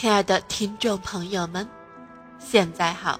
[0.00, 1.68] 亲爱的听众朋友们，
[2.38, 3.18] 现在好，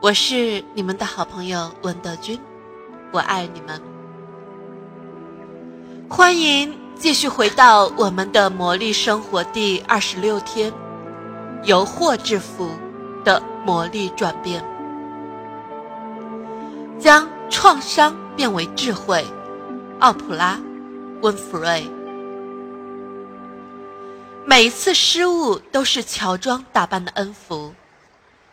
[0.00, 2.36] 我是你们的好朋友文德军，
[3.12, 3.80] 我爱你们，
[6.10, 10.72] 欢迎继续回到我们的魔力生活第二十六天，
[11.62, 12.68] 由祸致福
[13.24, 14.64] 的魔力转变，
[16.98, 19.24] 将创伤变为智慧，
[20.00, 20.56] 奥普拉·
[21.20, 21.88] 温弗瑞。
[24.46, 27.74] 每一次失误都是乔装打扮的恩福。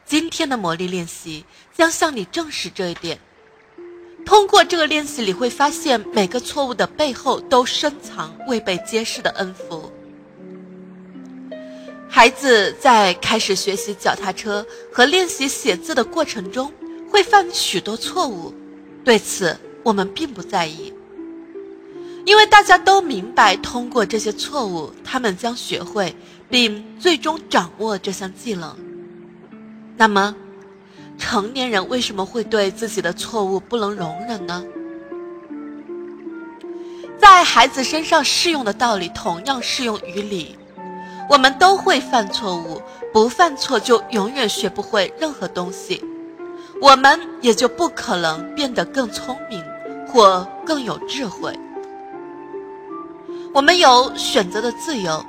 [0.05, 3.19] 今天的魔力练习将向你证实这一点。
[4.25, 9.91] 通过这个练习，你会发现每个错误的背后都深藏未被揭示的恩福。
[12.09, 16.71] 孩子在开始学习脚踏车和练习写字的过程中，
[17.09, 18.53] 会犯许多错误，
[19.03, 20.93] 对此我们并不在意。
[22.25, 26.15] 因为大家都明白，通过这些错误，他们将学会
[26.49, 28.75] 并最终掌握这项技能。
[29.97, 30.35] 那么，
[31.17, 34.63] 成年人为什么会对自己的错误不能容忍呢？
[37.19, 40.57] 在孩子身上适用的道理，同样适用于你。
[41.29, 42.81] 我们都会犯错误，
[43.13, 46.03] 不犯错就永远学不会任何东西，
[46.81, 49.63] 我们也就不可能变得更聪明
[50.07, 51.57] 或更有智慧。
[53.53, 55.25] 我们有选择的自由，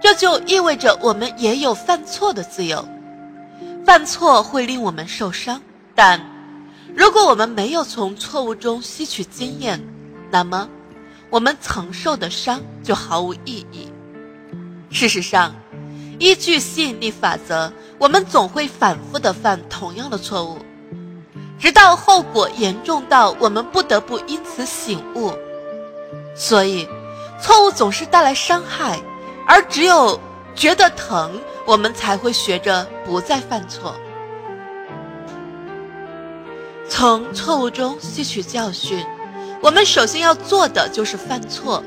[0.00, 2.86] 这就意味着我们也有犯错的自由。
[3.84, 5.60] 犯错会令我们受伤，
[5.94, 6.18] 但
[6.94, 9.78] 如果我们没有从错误中吸取经验，
[10.30, 10.66] 那么
[11.28, 13.92] 我们承受的伤就毫无意义。
[14.90, 15.54] 事实上，
[16.18, 20.58] 依据吸引力法则，我们总会反复的犯同样的错误，
[21.58, 25.32] 直到后果严重到我们不得不因此醒悟。
[26.34, 26.88] 所以。
[27.40, 28.98] 错误总是带来伤害，
[29.46, 30.20] 而只有
[30.54, 33.94] 觉得疼，我们才会学着不再犯错。
[36.88, 39.04] 从错误中吸取教训，
[39.60, 41.84] 我们首先要做的就是犯错，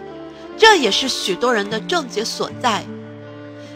[0.57, 2.85] 这也是许多人的症结所在，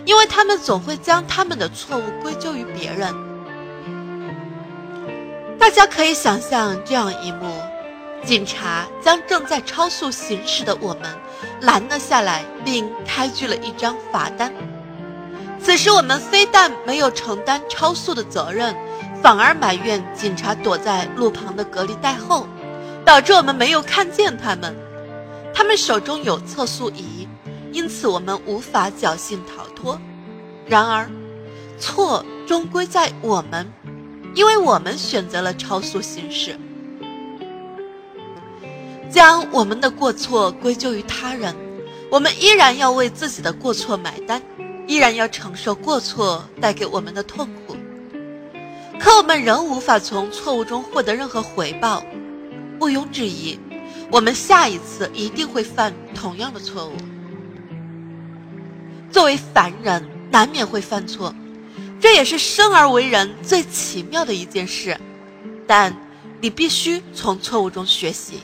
[0.05, 3.13] 因为他们总会将他们的错误归咎于别人。
[5.59, 7.47] 大家可以想象这样一幕。
[8.25, 11.03] 警察将正在超速行驶的我们
[11.61, 14.51] 拦了下来，并开具了一张罚单。
[15.61, 18.75] 此时，我们非但没有承担超速的责任，
[19.21, 22.47] 反而埋怨警察躲在路旁的隔离带后，
[23.05, 24.75] 导致我们没有看见他们。
[25.53, 27.27] 他们手中有测速仪，
[27.71, 29.99] 因此我们无法侥幸逃脱。
[30.65, 31.07] 然而，
[31.79, 33.71] 错终归在我们，
[34.33, 36.59] 因为我们选择了超速行驶。
[39.15, 41.55] 将我们的过错归咎于他人，
[42.11, 44.41] 我们依然要为自己的过错买单，
[44.87, 47.77] 依然要承受过错带给我们的痛苦。
[48.99, 52.03] 可我们仍无法从错误中获得任何回报。
[52.81, 53.57] 毋庸置疑，
[54.11, 56.91] 我们下一次一定会犯同样的错误。
[59.09, 61.33] 作为凡人，难免会犯错，
[62.01, 64.99] 这也是生而为人最奇妙的一件事。
[65.65, 65.95] 但
[66.41, 68.41] 你必须从错误中学习。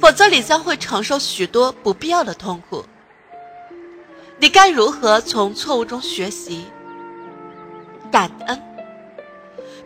[0.00, 2.84] 否则，你将会承受许多不必要的痛苦。
[4.38, 6.64] 你该如何从错误中学习？
[8.10, 8.60] 感恩。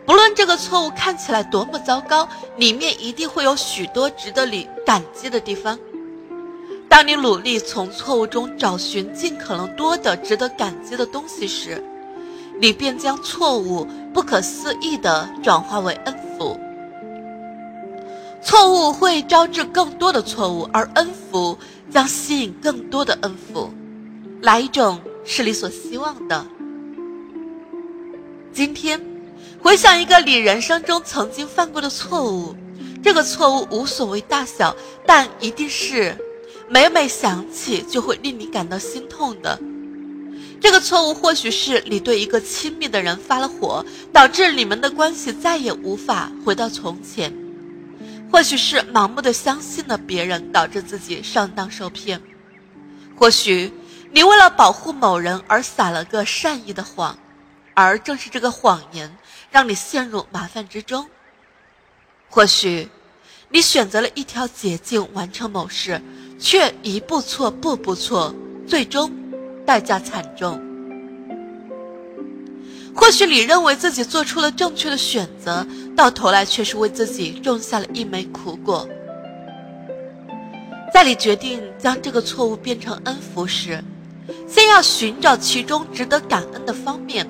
[0.05, 2.27] 不论这个错误看起来多么糟糕，
[2.57, 5.77] 里面一定会有许多值得你感激的地方。
[6.89, 11.83] 当你努力从错误中找寻尽可能多的值得感激的东西时，
[12.59, 16.28] 你便将错误不可思议地转化为恩。
[18.49, 21.55] 错误会招致更多的错误，而恩福
[21.91, 23.71] 将吸引更多的恩福。
[24.41, 26.43] 哪一种是你所希望的？
[28.51, 28.99] 今天，
[29.61, 32.55] 回想一个你人生中曾经犯过的错误，
[33.03, 36.17] 这个错误无所谓大小，但一定是
[36.67, 39.59] 每每想起就会令你感到心痛的。
[40.59, 47.31] 这个错误或许是你对一个亲密的人发了火，导致你们的关系再也无法回到从前。
[48.31, 52.19] 或许是盲目的相信了别人，导致自己上当受骗；
[53.17, 53.73] 或许
[54.11, 57.17] 你为了保护某人而撒了个善意的谎，
[57.73, 59.17] 而正是这个谎言
[59.51, 61.05] 让你陷入麻烦之中；
[62.29, 62.87] 或许
[63.49, 65.99] 你选择了一条捷径完成某事，
[66.39, 68.33] 却一步错步步错，
[68.67, 69.11] 最终
[69.65, 70.63] 代价惨重。
[72.95, 75.65] 或许你认为自己做出了正确的选择，
[75.99, 78.87] 到头来却是为自己种下了一枚苦果。
[80.93, 83.83] 在你决定将这个错误变成恩福时，
[84.47, 87.27] 先要寻找其中值得感恩的方面。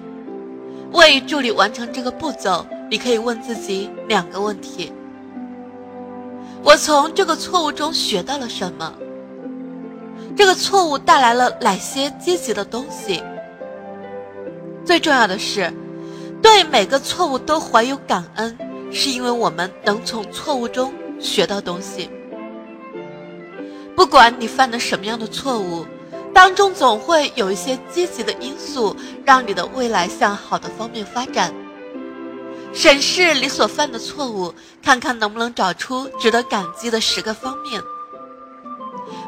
[0.91, 4.93] 为助力完成这个步骤，你可以问自己两个问题：
[6.63, 8.93] 我从这个错误中学到了什么？
[10.37, 13.23] 这个错误带来了哪些积极的东西？
[14.85, 15.73] 最重要的是，
[16.41, 18.57] 对每个错误都怀有感恩，
[18.91, 22.09] 是因为我们能从错误中学到东西。
[23.95, 25.85] 不管你犯了什么样的错误。
[26.31, 28.95] 当中总会有一些积极的因素，
[29.25, 31.53] 让你的未来向好的方面发展。
[32.71, 37.81] 审视你所犯的错误，看看能不能找出值得感激的十个方面。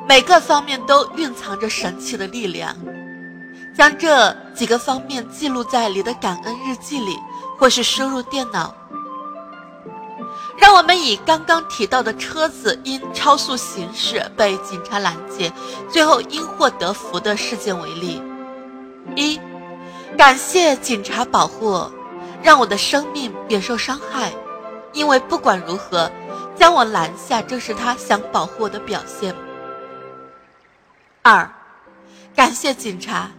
[0.07, 2.77] 每个方面都蕴藏着神奇的力量。
[3.81, 7.17] 将这几个方面记录在你的感恩日记里，
[7.57, 8.75] 或是输入电脑。
[10.55, 15.51] 让我们以刚刚提到的车子因超速行驶被警察拦截，
[15.89, 18.21] 最后因祸得福的事件为例。
[19.15, 19.41] 一，
[20.15, 21.91] 感谢警察保护我，
[22.43, 24.31] 让我的生命免受伤害，
[24.93, 26.07] 因为不管如何，
[26.55, 29.33] 将我拦下正是他想保护我的表现。
[31.23, 31.51] 二，
[32.35, 33.31] 感谢警察，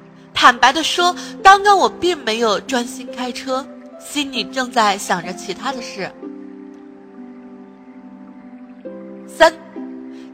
[0.42, 3.64] 坦白的说，刚刚我并没有专心开车，
[4.00, 6.10] 心里正在想着其他的事。
[9.24, 9.54] 三，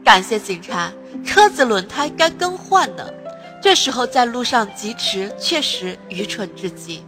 [0.03, 0.91] 感谢警察，
[1.23, 3.13] 车子轮胎该更换了，
[3.61, 7.03] 这时候在路上疾驰确实愚蠢至极。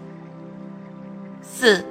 [1.41, 1.83] 四，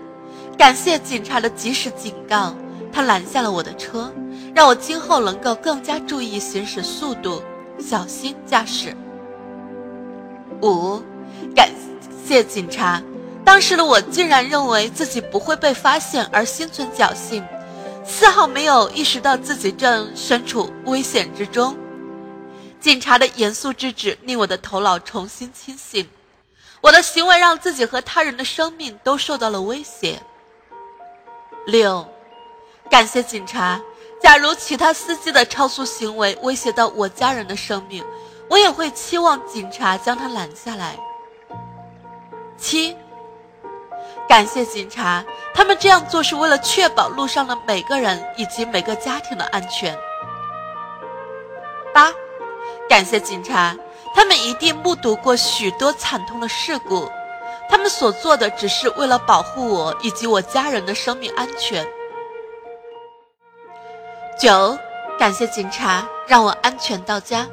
[0.56, 2.54] 感谢警察的及时警告，
[2.92, 4.14] 他拦下了我的车，
[4.54, 7.42] 让我今后能够更加注意行驶速度，
[7.80, 8.96] 小心驾驶。
[10.62, 11.02] 五，
[11.54, 11.70] 感
[12.26, 13.02] 谢警察，
[13.44, 17.44] 当时的我竟然认为自己不会被发现而心存侥幸。
[18.04, 21.76] 丝毫没有意识到自己正身处危险之中，
[22.80, 26.08] 警察的严肃制止令我的头脑重新清醒。
[26.80, 30.20] 我的行为让自己和他人的生命都受到了威胁。
[31.66, 32.08] 六，
[32.90, 33.80] 感谢警察。
[34.22, 38.04] 假如其他司机的超速行为威胁到我家人的生命，
[38.50, 40.98] 我也会期望警察将他拦下来。
[42.58, 42.96] 七。
[44.28, 45.24] 感谢警察，
[45.54, 49.96] 他们这样做是为了确保路上的每个人以及每个家庭的安全。
[51.92, 52.12] 八，
[52.88, 53.76] 感谢警察，
[54.14, 57.10] 他们一定目睹过许多惨痛的事故，
[57.68, 61.84] 他们所做的只是为了保护我以及我家人的生命安全。
[64.38, 64.78] 九，
[65.18, 67.48] 感谢警察，让我安全到家，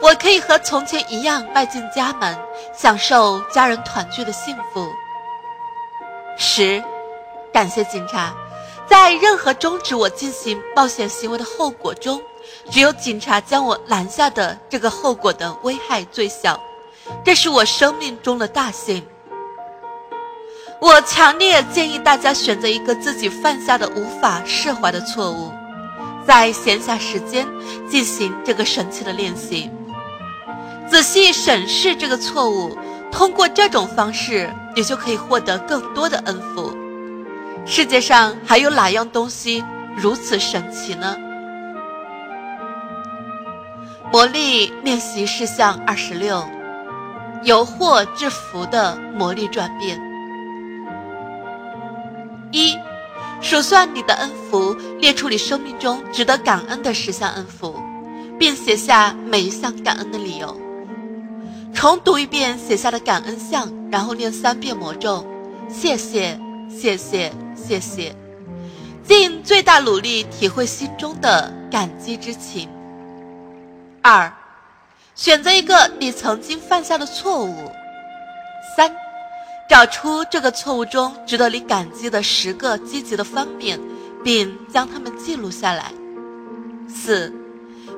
[0.00, 2.36] 我可以和从前一样迈进家门，
[2.74, 4.88] 享受家人团聚的幸福。
[6.36, 6.82] 十，
[7.52, 8.34] 感谢警察，
[8.86, 12.20] 在任何终止我进行冒险行为的后果中，
[12.70, 16.58] 只有警察将我拦下的这个后果的危害最小，
[17.24, 19.06] 这是我生命中的大幸。
[20.80, 25.52] 我强烈建议大家选择一个自己犯下的无法释怀的错误，
[26.26, 27.46] 在闲暇时间
[27.88, 29.70] 进行这个神奇的练习，
[30.88, 32.76] 仔细审视这个错误。
[33.10, 36.74] 通过这种方式，你就可以获得更多的恩福。
[37.66, 39.62] 世界上还有哪样东西
[39.96, 41.14] 如此神奇呢？
[44.10, 46.42] 魔力练习事项二十六：
[47.42, 50.00] 由祸至福的魔力转变。
[52.50, 52.76] 一、
[53.42, 57.74] 数算你的恩福，列出你生命中值得感恩的十项恩福，
[58.38, 60.56] 并写下每一项感恩的理由。
[61.74, 65.26] 重读一遍写下的感恩项，然后念三遍魔咒，
[65.68, 66.38] 谢谢，
[66.70, 68.14] 谢谢，谢谢，
[69.04, 72.68] 尽最大努力体会心中的感激之情。
[74.02, 74.32] 二，
[75.16, 77.54] 选择一个你曾经犯下的错误。
[78.76, 78.94] 三，
[79.72, 83.80] 找出这个错误中值得你感激的十个积极的方面，
[84.22, 85.90] 并将它们记录下来。
[86.86, 87.32] 四，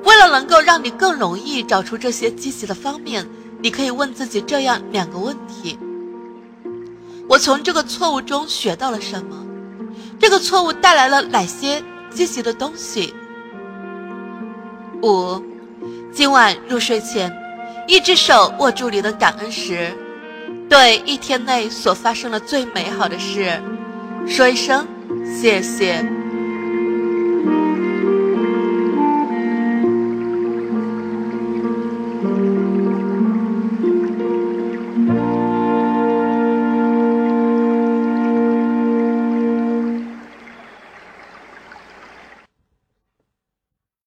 [0.05, 3.27] 为了能够让你更容易找出这些积极的方面。
[3.59, 5.77] 你可以问自己这样两个问题：
[7.27, 9.45] 我从这个错误中学到了什么？
[10.17, 13.13] 这个错误带来了哪些积极的东西？
[15.03, 15.43] 五，
[16.13, 17.29] 今晚入睡前，
[17.85, 19.93] 一只手握住你的感恩石，
[20.69, 23.61] 对一天内所发生的最美好的事。
[24.27, 24.87] 说一声
[25.39, 26.03] 谢谢。